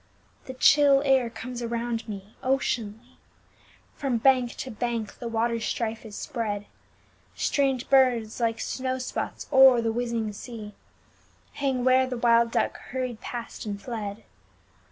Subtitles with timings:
[0.45, 3.19] The chill air comes around me oceanly,
[3.93, 6.65] From bank to bank the waterstrife is spread;
[7.35, 10.73] Strange birds like snowspots oer the whizzing sea
[11.53, 14.23] Hang where the wild duck hurried past and fled.